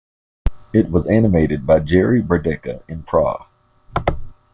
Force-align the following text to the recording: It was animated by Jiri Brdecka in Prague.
It 0.73 0.89
was 0.89 1.05
animated 1.05 1.67
by 1.67 1.81
Jiri 1.81 2.25
Brdecka 2.25 2.81
in 2.89 3.03
Prague. 3.03 3.45